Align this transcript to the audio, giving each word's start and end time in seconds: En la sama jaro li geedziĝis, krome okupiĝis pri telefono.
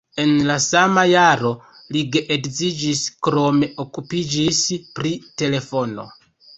En 0.21 0.31
la 0.45 0.53
sama 0.63 1.03
jaro 1.11 1.51
li 1.97 2.03
geedziĝis, 2.17 3.05
krome 3.29 3.73
okupiĝis 3.87 4.67
pri 5.01 5.17
telefono. 5.45 6.13